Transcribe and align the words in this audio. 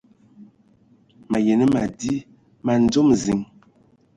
Mayi 1.29 1.53
nə 1.59 1.65
madi 1.73 2.13
man 2.65 2.81
dzom 2.91 3.07
ziŋ. 3.23 3.39